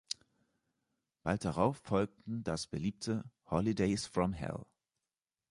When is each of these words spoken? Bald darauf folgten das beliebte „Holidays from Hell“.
Bald 1.21 1.45
darauf 1.45 1.77
folgten 1.77 2.43
das 2.43 2.65
beliebte 2.65 3.23
„Holidays 3.45 4.07
from 4.07 4.33
Hell“. 4.33 4.65